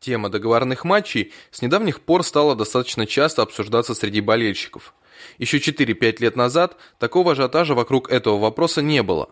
[0.00, 4.94] Тема договорных матчей с недавних пор стала достаточно часто обсуждаться среди болельщиков.
[5.36, 9.28] Еще 4-5 лет назад такого ажиотажа вокруг этого вопроса не было.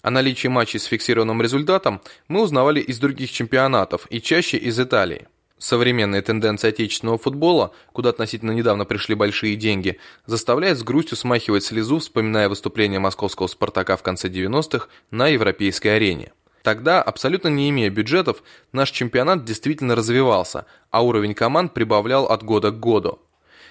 [0.00, 5.26] О наличии матчей с фиксированным результатом мы узнавали из других чемпионатов и чаще из Италии.
[5.58, 11.98] Современные тенденции отечественного футбола, куда относительно недавно пришли большие деньги, заставляет с грустью смахивать слезу,
[11.98, 16.32] вспоминая выступление московского «Спартака» в конце 90-х на европейской арене.
[16.62, 22.70] Тогда, абсолютно не имея бюджетов, наш чемпионат действительно развивался, а уровень команд прибавлял от года
[22.70, 23.18] к году.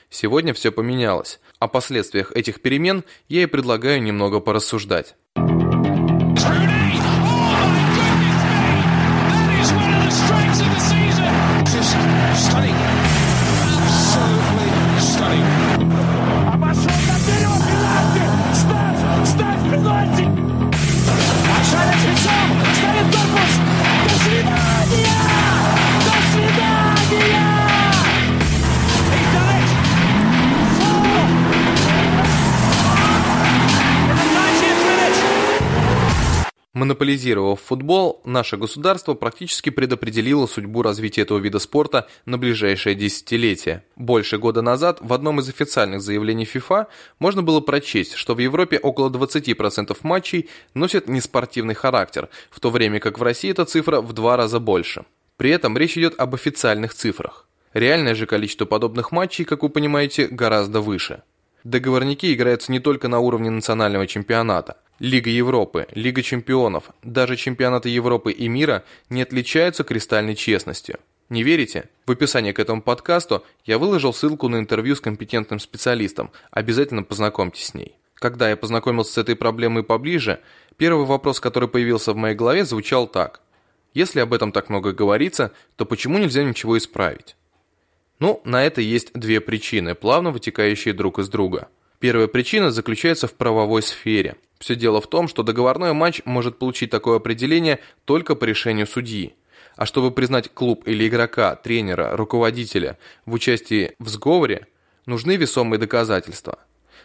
[0.10, 1.40] Сегодня все поменялось.
[1.60, 5.16] О последствиях этих перемен я и предлагаю немного порассуждать.
[36.82, 43.84] Монополизировав футбол, наше государство практически предопределило судьбу развития этого вида спорта на ближайшее десятилетие.
[43.96, 46.88] Больше года назад в одном из официальных заявлений FIFA
[47.20, 53.00] можно было прочесть, что в Европе около 20% матчей носят неспортивный характер, в то время
[53.00, 55.06] как в России эта цифра в два раза больше.
[55.38, 57.48] При этом речь идет об официальных цифрах.
[57.76, 61.22] Реальное же количество подобных матчей, как вы понимаете, гораздо выше.
[61.64, 64.78] Договорники играются не только на уровне национального чемпионата.
[65.02, 71.00] Лига Европы, Лига чемпионов, даже чемпионаты Европы и мира не отличаются кристальной честностью.
[71.30, 71.90] Не верите?
[72.06, 76.30] В описании к этому подкасту я выложил ссылку на интервью с компетентным специалистом.
[76.52, 77.96] Обязательно познакомьтесь с ней.
[78.14, 80.40] Когда я познакомился с этой проблемой поближе,
[80.78, 83.42] первый вопрос, который появился в моей голове, звучал так.
[83.96, 87.36] Если об этом так много говорится, то почему нельзя ничего исправить?
[88.20, 91.70] Ну, на это есть две причины, плавно вытекающие друг из друга.
[92.02, 96.92] Первая причина заключается в правовой сфере– все дело в том, что договорной матч может получить
[96.92, 99.34] такое определение только по решению судьи.
[99.76, 104.68] А чтобы признать клуб или игрока, тренера, руководителя в участии в сговоре,
[105.08, 106.60] нужны весомые доказательства.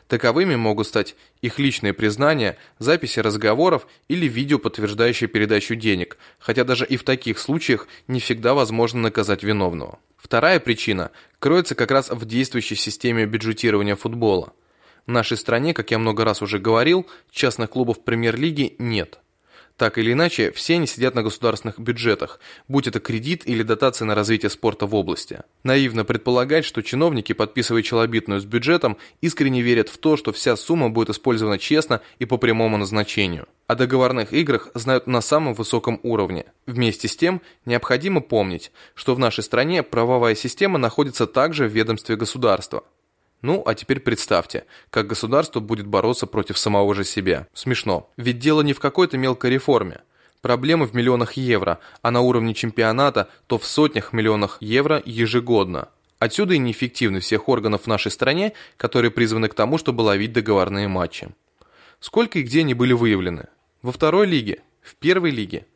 [0.07, 6.85] Таковыми могут стать их личные признания, записи разговоров или видео, подтверждающие передачу денег, хотя даже
[6.85, 9.99] и в таких случаях не всегда возможно наказать виновного.
[10.19, 14.53] Вторая причина кроется как раз в действующей системе бюджетирования футбола–
[15.07, 19.21] в нашей стране, как я много раз уже говорил, частных клубов премьер-лиги нет.
[19.77, 24.15] Так или иначе, все они сидят на государственных бюджетах, будь это кредит или дотация на
[24.15, 25.43] развитие спорта в области.
[25.65, 30.89] Наивно предполагать, что чиновники, подписывая челобитную с бюджетом, искренне верят в то, что вся сумма
[30.89, 33.49] будет использована честно и по прямому назначению.
[33.67, 36.47] О договорных играх знают на самом высоком уровне.
[36.67, 42.17] Вместе с тем, необходимо помнить, что в нашей стране правовая система находится также в ведомстве
[42.17, 42.85] государства.
[43.43, 47.47] Ну, а теперь представьте, как государство будет бороться против самого же себя.
[47.53, 48.11] Смешно.
[48.17, 50.01] Ведь дело не в какой-то мелкой реформе.
[50.41, 55.89] Проблемы в миллионах евро, а на уровне чемпионата то в сотнях миллионах евро ежегодно.
[56.19, 60.89] Отсюда и неэффективность всех органов в нашей стране, которые призваны к тому, чтобы ловить договорные
[60.89, 61.29] матчи.
[62.01, 63.47] Сколько и где они были выявлены?
[63.83, 64.63] Во второй лиге?
[64.83, 65.67] В первой лиге?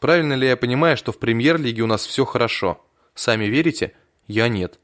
[0.00, 2.84] Правильно ли я понимаю, что в премьер-лиге у нас все хорошо?
[3.14, 3.92] Сами верите?
[4.26, 4.78] Я нет.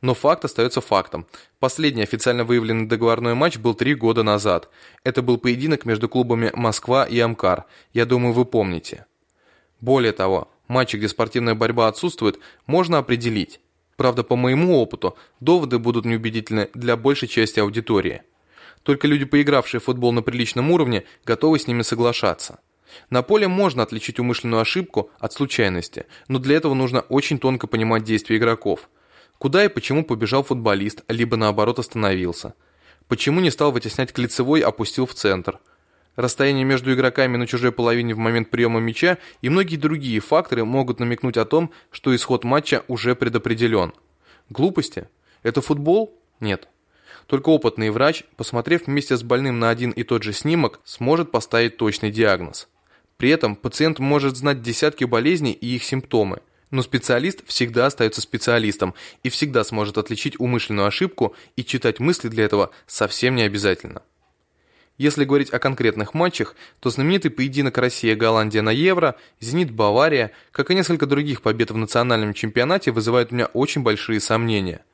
[0.00, 1.26] Но факт остается фактом.
[1.58, 4.68] Последний официально выявленный договорной матч был три года назад.
[5.04, 7.64] Это был поединок между клубами «Москва» и «Амкар».
[7.92, 9.06] Я думаю, вы помните.
[9.80, 13.60] Более того, матчи, где спортивная борьба отсутствует, можно определить.
[13.96, 18.22] Правда, по моему опыту, доводы будут неубедительны для большей части аудитории.
[18.82, 22.60] Только люди, поигравшие в футбол на приличном уровне, готовы с ними соглашаться.
[23.10, 28.04] На поле можно отличить умышленную ошибку от случайности, но для этого нужно очень тонко понимать
[28.04, 28.90] действия игроков–
[29.38, 32.54] Куда и почему побежал футболист, либо наоборот остановился?
[33.08, 35.60] Почему не стал вытеснять к лицевой, опустил в центр?
[36.16, 40.98] Расстояние между игроками на чужой половине в момент приема мяча и многие другие факторы могут
[40.98, 43.92] намекнуть о том, что исход матча уже предопределен.
[44.48, 45.08] Глупости?
[45.42, 46.18] Это футбол?
[46.40, 46.68] Нет.
[47.26, 51.76] Только опытный врач, посмотрев вместе с больным на один и тот же снимок, сможет поставить
[51.76, 52.68] точный диагноз.
[53.18, 56.40] При этом пациент может знать десятки болезней и их симптомы–
[56.70, 62.44] но специалист всегда остается специалистом и всегда сможет отличить умышленную ошибку и читать мысли для
[62.44, 64.02] этого совсем не обязательно.
[64.98, 71.06] Если говорить о конкретных матчах, то знаменитый поединок Россия-Голландия на Евро, Зенит-Бавария, как и несколько
[71.06, 74.84] других побед в национальном чемпионате вызывают у меня очень большие сомнения.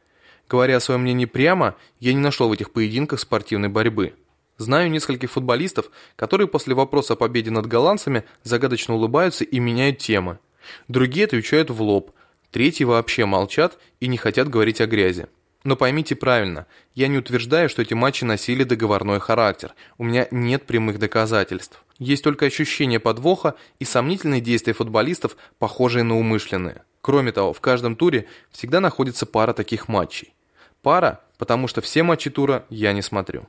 [0.48, 4.14] Говоря о своем мнении прямо, я не нашел в этих поединках спортивной борьбы.
[4.58, 10.38] Знаю нескольких футболистов, которые после вопроса о победе над голландцами загадочно улыбаются и меняют темы.
[10.88, 12.12] Другие отвечают в лоб.
[12.50, 15.26] Третьи вообще молчат и не хотят говорить о грязи.
[15.64, 19.74] Но поймите правильно, я не утверждаю, что эти матчи носили договорной характер.
[19.96, 21.84] У меня нет прямых доказательств.
[21.98, 26.82] Есть только ощущение подвоха и сомнительные действия футболистов, похожие на умышленные.
[27.00, 30.34] Кроме того, в каждом туре всегда находится пара таких матчей.
[30.82, 33.48] Пара, потому что все матчи тура я не смотрю.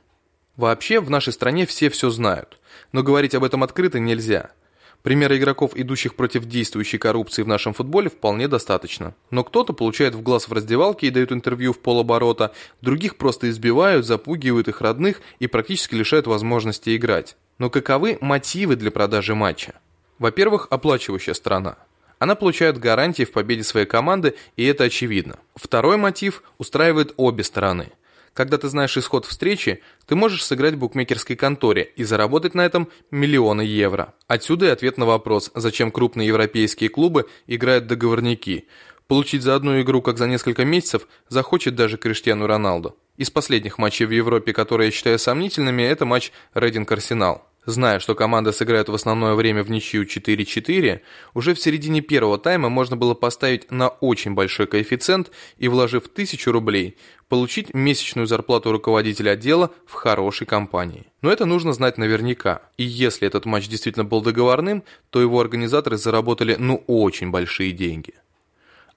[0.56, 2.60] Вообще, в нашей стране все все знают,
[2.92, 4.50] но говорить об этом открыто нельзя–
[5.04, 9.14] Примеры игроков, идущих против действующей коррупции в нашем футболе, вполне достаточно.
[9.30, 14.06] Но кто-то получает в глаз в раздевалке и дает интервью в полоборота, других просто избивают,
[14.06, 17.36] запугивают их родных и практически лишают возможности играть.
[17.58, 19.74] Но каковы мотивы для продажи матча?
[20.18, 21.76] Во-первых, оплачивающая страна.
[22.18, 25.36] Она получает гарантии в победе своей команды, и это очевидно.
[25.54, 27.92] Второй мотив устраивает обе стороны–
[28.34, 32.88] когда ты знаешь исход встречи, ты можешь сыграть в букмекерской конторе и заработать на этом
[33.10, 34.12] миллионы евро.
[34.26, 38.66] Отсюда и ответ на вопрос, зачем крупные европейские клубы играют договорники.
[39.06, 42.96] Получить за одну игру, как за несколько месяцев, захочет даже Криштиану Роналду.
[43.16, 47.42] Из последних матчей в Европе, которые я считаю сомнительными, это матч Рейдинг-Арсенал.
[47.66, 51.00] Зная, что команда сыграет в основное время в ничью 4-4,
[51.32, 56.52] уже в середине первого тайма можно было поставить на очень большой коэффициент и, вложив 1000
[56.52, 61.06] рублей, получить месячную зарплату руководителя отдела в хорошей компании.
[61.22, 62.60] Но это нужно знать наверняка.
[62.76, 68.12] И если этот матч действительно был договорным, то его организаторы заработали ну очень большие деньги.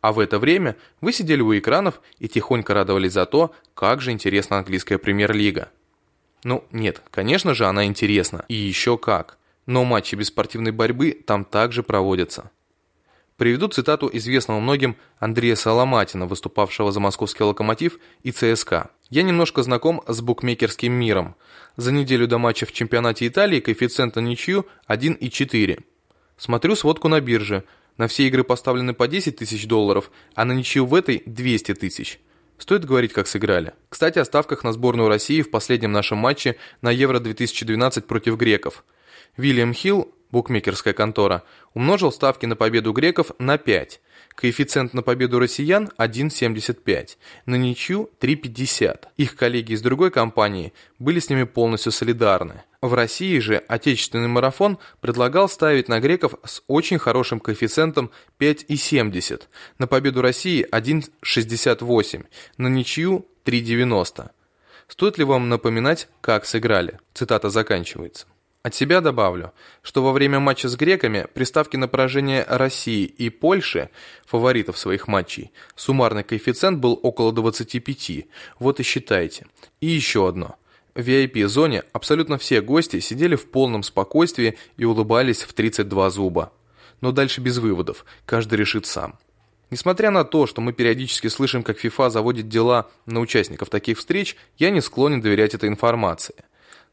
[0.01, 4.11] А в это время вы сидели у экранов и тихонько радовались за то, как же
[4.11, 5.69] интересна английская премьер-лига.
[6.43, 8.45] Ну, нет, конечно же, она интересна.
[8.47, 9.37] И еще как.
[9.65, 12.51] Но матчи без спортивной борьбы там также проводятся.
[13.37, 18.89] Приведу цитату известного многим Андрея Соломатина, выступавшего за московский «Локомотив» и ЦСКА.
[19.11, 21.35] «Я немножко знаком с букмекерским миром.
[21.75, 25.83] За неделю до матча в чемпионате Италии коэффициент на ничью 1,4.
[26.35, 27.63] Смотрю сводку на бирже.
[27.97, 32.19] На все игры поставлены по 10 тысяч долларов, а на ничью в этой 200 тысяч.
[32.57, 33.74] Стоит говорить, как сыграли.
[33.89, 38.83] Кстати, о ставках на сборную России в последнем нашем матче на Евро-2012 против греков.
[39.38, 41.44] Вильям Хилл, букмекерская контора,
[41.74, 44.01] умножил ставки на победу греков на 5.
[44.37, 47.17] Коэффициент на победу россиян 1,75,
[47.47, 49.07] на ничью 3,50.
[49.17, 52.61] Их коллеги из другой компании были с ними полностью солидарны.
[52.79, 59.41] В России же отечественный марафон предлагал ставить на греков с очень хорошим коэффициентом 5,70,
[59.79, 62.25] на победу России 1,68,
[62.59, 64.29] на ничью 3,90.
[64.87, 66.99] Стоит ли вам напоминать, как сыграли?
[67.15, 68.27] Цитата заканчивается.
[68.63, 73.30] От себя добавлю, что во время матча с греками при ставке на поражение России и
[73.30, 73.89] Польши,
[74.25, 78.25] фаворитов своих матчей, суммарный коэффициент был около 25,
[78.59, 79.45] вот и считайте.
[79.80, 80.56] И еще одно–
[80.98, 86.51] в VIP-зоне абсолютно все гости сидели в полном спокойствии и улыбались в 32 зуба.
[87.01, 89.19] Но дальше без выводов, каждый решит сам.
[89.69, 94.36] Несмотря на то, что мы периодически слышим, как FIFA заводит дела на участников таких встреч,
[94.57, 96.33] я не склонен доверять этой информации.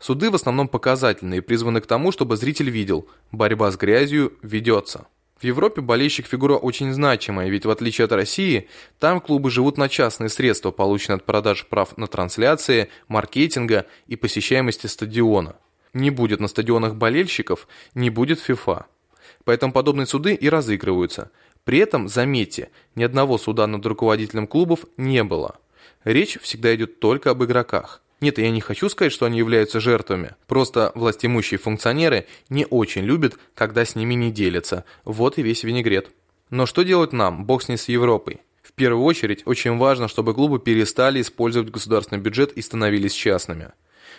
[0.05, 5.07] Суды в основном показательные и призваны к тому, чтобы зритель видел, борьба с грязью ведется.
[5.39, 8.69] В Европе болельщик фигура очень значимая, ведь в отличие от России,
[8.99, 14.89] там клубы живут на частные средства, полученные от продажи прав на трансляции, маркетинга и посещаемости
[14.89, 15.57] стадиона.
[15.95, 18.85] Не будет на стадионах болельщиков, не будет ФИФА.
[19.45, 21.31] Поэтому подобные суды и разыгрываются.
[21.65, 25.57] При этом, заметьте, ни одного суда над руководителем клубов не было.
[26.05, 28.03] Речь всегда идет только об игроках.
[28.25, 30.35] Нет, я не хочу сказать, что они являются жертвами.
[30.47, 34.87] Просто властимущие функционеры не очень любят, когда с ними не делятся.
[35.05, 36.09] Вот и весь винегрет.
[36.49, 38.41] Но что делать нам, бог с ней с Европой?
[38.63, 43.73] В первую очередь, очень важно, чтобы клубы перестали использовать государственный бюджет и становились частными.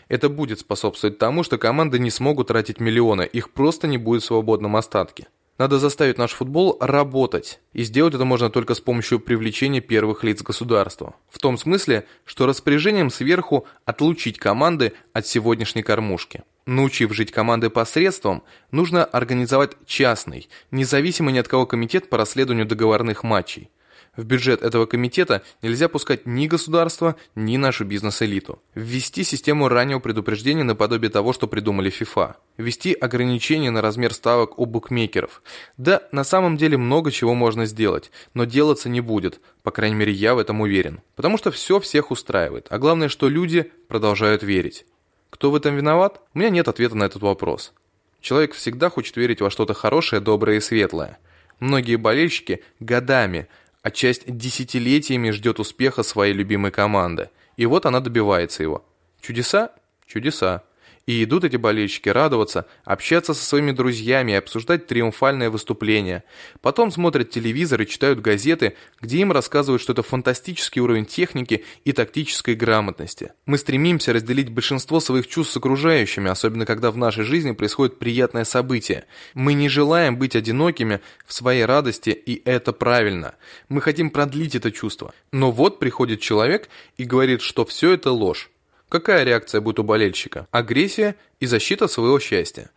[0.08, 4.28] Это будет способствовать тому, что команды не смогут тратить миллионы, их просто не будет в
[4.28, 5.30] свободном остатке.
[5.58, 10.42] Надо заставить наш футбол работать, и сделать это можно только с помощью привлечения первых лиц
[10.42, 11.16] государства.
[11.30, 16.44] В том смысле, что распоряжением сверху отлучить команды от сегодняшней кормушки.
[16.66, 23.24] Научив жить команды посредством, нужно организовать частный, независимый ни от кого комитет по расследованию договорных
[23.24, 23.70] матчей.
[24.17, 28.62] В бюджет этого комитета нельзя пускать ни государство, ни нашу бизнес-элиту.
[28.74, 32.36] Ввести систему раннего предупреждения наподобие того, что придумали FIFA.
[32.57, 35.43] Ввести ограничения на размер ставок у букмекеров.
[35.77, 40.13] Да, на самом деле много чего можно сделать, но делаться не будет, по крайней мере
[40.13, 41.01] я в этом уверен.
[41.15, 44.86] Потому что все всех устраивает, а главное, что люди продолжают верить.
[45.29, 46.22] Кто в этом виноват?
[46.34, 47.74] У меня нет ответа на этот вопрос.
[48.22, 51.17] Человек всегда хочет верить во что-то хорошее, доброе и светлое.
[51.60, 53.48] Многие болельщики годами–
[53.86, 57.30] а часть десятилетиями ждет успеха своей любимой команды.
[57.56, 58.84] И вот она добивается его.
[59.22, 59.74] Чудеса?
[60.08, 60.63] Чудеса.
[61.08, 66.24] И идут эти болельщики радоваться, общаться со своими друзьями и обсуждать триумфальное выступление.
[66.62, 71.92] Потом смотрят телевизор и читают газеты, где им рассказывают, что это фантастический уровень техники и
[71.92, 73.34] тактической грамотности.
[73.46, 78.44] Мы стремимся разделить большинство своих чувств с окружающими, особенно когда в нашей жизни происходит приятное
[78.44, 79.06] событие.
[79.36, 83.36] Мы не желаем быть одинокими в своей радости, и это правильно.
[83.70, 85.14] Мы хотим продлить это чувство.
[85.32, 88.50] Но вот приходит человек и говорит, что все это ложь.
[88.96, 90.48] Какая реакция будет у болельщика?
[90.52, 92.70] Агрессия и защита своего счастья.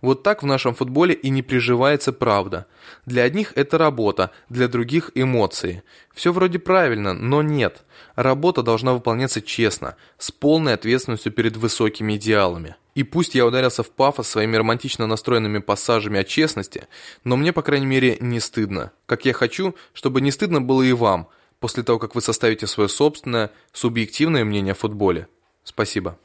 [0.00, 2.66] Вот так в нашем футболе и не приживается правда.
[3.04, 5.82] Для одних это работа, для других эмоции.
[6.14, 7.82] Все вроде правильно, но нет.
[8.14, 12.76] Работа должна выполняться честно, с полной ответственностью перед высокими идеалами.
[12.94, 16.86] И пусть я ударился в пафос своими романтично настроенными пассажами о честности,
[17.24, 18.92] но мне, по крайней мере, не стыдно.
[19.06, 22.88] Как я хочу, чтобы не стыдно было и вам, после того, как вы составите свое
[22.88, 25.26] собственное, субъективное мнение о футболе.
[25.66, 26.16] Спасибо.